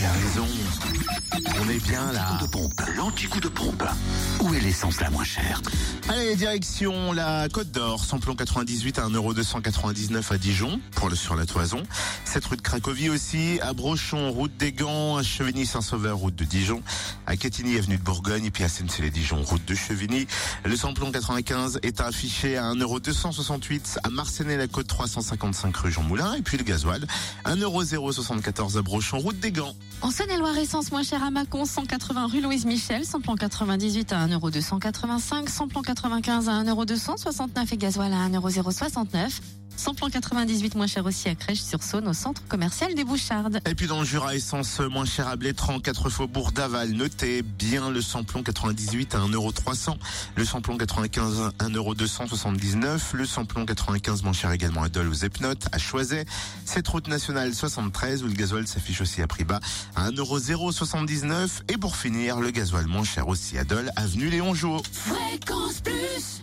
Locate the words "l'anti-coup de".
2.96-3.48